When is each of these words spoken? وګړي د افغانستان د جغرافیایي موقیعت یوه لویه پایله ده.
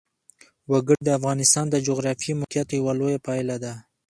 وګړي 0.71 0.97
د 1.05 1.09
افغانستان 1.19 1.65
د 1.69 1.75
جغرافیایي 1.87 2.39
موقیعت 2.41 2.69
یوه 2.77 2.93
لویه 2.99 3.19
پایله 3.27 3.55
ده. 3.63 3.73